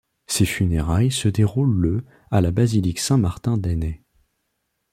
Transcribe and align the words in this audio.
Ses 0.25 0.47
funérailles 0.47 1.11
se 1.11 1.27
déroulent 1.27 1.79
le 1.79 2.03
à 2.31 2.41
la 2.41 2.49
basilique 2.49 2.97
Saint-Martin 2.97 3.59
d'Ainay. 3.59 4.01